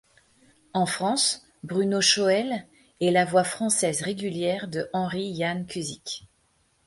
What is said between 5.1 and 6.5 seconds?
Ian Cusik.